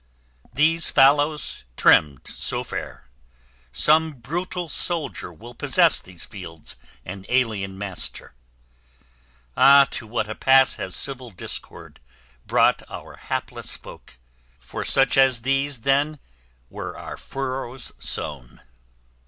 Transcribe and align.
These 0.55 0.89
fallows, 0.89 1.63
trimmed 1.77 2.25
so 2.27 2.63
fair, 2.63 3.07
Some 3.71 4.13
brutal 4.13 4.67
soldier 4.67 5.31
will 5.31 5.53
possess 5.53 5.99
these 5.99 6.25
fields 6.25 6.75
An 7.05 7.23
alien 7.29 7.77
master. 7.77 8.33
Ah! 9.55 9.87
to 9.91 10.07
what 10.07 10.27
a 10.27 10.33
pass 10.33 10.77
Has 10.77 10.95
civil 10.95 11.29
discord 11.29 11.99
brought 12.47 12.81
our 12.89 13.15
hapless 13.17 13.77
folk! 13.77 14.17
For 14.59 14.83
such 14.83 15.19
as 15.19 15.41
these, 15.43 15.81
then, 15.81 16.17
were 16.71 16.97
our 16.97 17.15
furrows 17.15 17.91
sown! 17.99 18.63